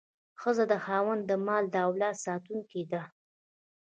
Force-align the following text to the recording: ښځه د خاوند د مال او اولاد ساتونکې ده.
ښځه 0.41 0.63
د 0.71 0.73
خاوند 0.85 1.21
د 1.25 1.31
مال 1.45 1.65
او 1.69 1.79
اولاد 1.91 2.15
ساتونکې 2.25 2.81
ده. 2.91 3.01